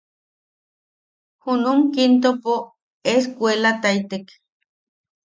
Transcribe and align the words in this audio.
Junum 1.43 1.91
Kintopo 1.95 2.53
es- 3.11 3.27
cuelataitek. 3.37 4.25